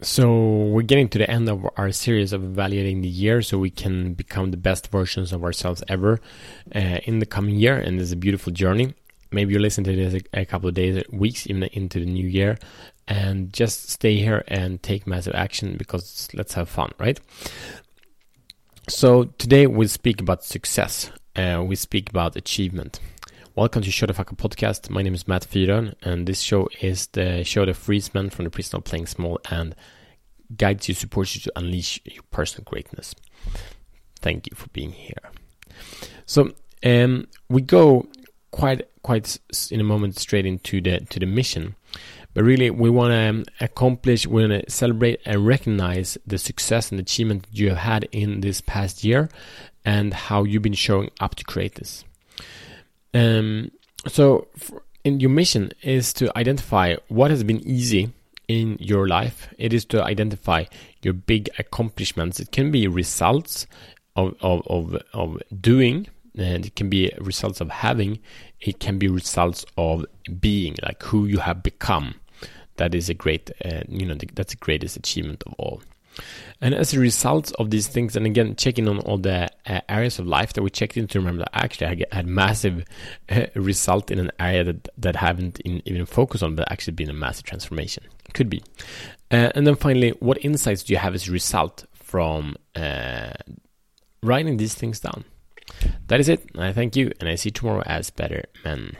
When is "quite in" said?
39.02-39.80